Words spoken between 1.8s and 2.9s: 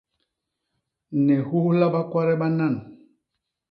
bakwade banan!